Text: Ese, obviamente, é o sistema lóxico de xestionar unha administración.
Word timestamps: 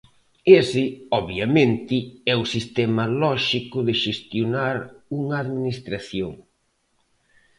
Ese, 0.59 0.83
obviamente, 1.19 1.97
é 2.31 2.33
o 2.43 2.49
sistema 2.55 3.03
lóxico 3.23 3.77
de 3.87 3.93
xestionar 4.03 4.77
unha 5.19 5.35
administración. 5.45 6.33